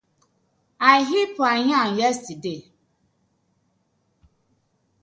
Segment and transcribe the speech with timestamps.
[0.93, 2.55] I bin pawn yam yestade.